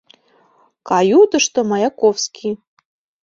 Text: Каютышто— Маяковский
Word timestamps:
Каютышто— 0.87 1.59
Маяковский 1.69 2.53